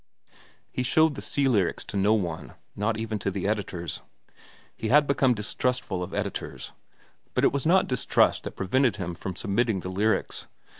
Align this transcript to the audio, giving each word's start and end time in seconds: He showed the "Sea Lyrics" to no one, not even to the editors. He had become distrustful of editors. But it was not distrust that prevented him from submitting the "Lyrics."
He 0.71 0.81
showed 0.81 1.13
the 1.13 1.21
"Sea 1.21 1.47
Lyrics" 1.47 1.83
to 1.85 1.95
no 1.95 2.15
one, 2.15 2.55
not 2.75 2.97
even 2.97 3.19
to 3.19 3.29
the 3.29 3.47
editors. 3.47 4.01
He 4.75 4.87
had 4.87 5.05
become 5.05 5.35
distrustful 5.35 6.01
of 6.01 6.11
editors. 6.11 6.71
But 7.35 7.43
it 7.43 7.53
was 7.53 7.67
not 7.67 7.85
distrust 7.87 8.45
that 8.45 8.55
prevented 8.55 8.95
him 8.95 9.13
from 9.13 9.35
submitting 9.35 9.81
the 9.81 9.89
"Lyrics." 9.89 10.47